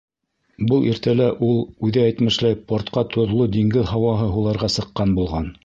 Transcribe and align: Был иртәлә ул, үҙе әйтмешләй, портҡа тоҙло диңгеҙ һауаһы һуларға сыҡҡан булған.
Был 0.69 0.87
иртәлә 0.93 1.27
ул, 1.47 1.59
үҙе 1.89 2.01
әйтмешләй, 2.05 2.57
портҡа 2.73 3.05
тоҙло 3.17 3.47
диңгеҙ 3.59 3.87
һауаһы 3.95 4.33
һуларға 4.39 4.75
сыҡҡан 4.79 5.17
булған. 5.21 5.55